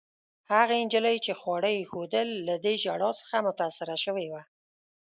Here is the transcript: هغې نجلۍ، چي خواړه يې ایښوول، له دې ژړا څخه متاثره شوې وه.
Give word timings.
هغې 0.53 0.77
نجلۍ، 0.85 1.17
چي 1.25 1.31
خواړه 1.39 1.69
يې 1.71 1.79
ایښوول، 1.79 2.27
له 2.47 2.55
دې 2.63 2.73
ژړا 2.83 3.11
څخه 3.21 3.35
متاثره 3.47 3.95
شوې 4.03 4.25
وه. 4.31 4.41